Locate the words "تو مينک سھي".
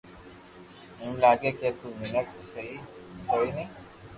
1.79-2.67